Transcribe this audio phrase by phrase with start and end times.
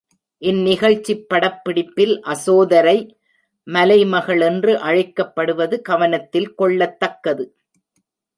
[0.41, 2.95] இந்நிகழ்ச்சிப் படப்பிடிப்பில் அசோதரை
[3.67, 7.45] மலைமகள் என்று அழைக்கப்படுவது கவனத்தில் கொள்ளத்தக்கது.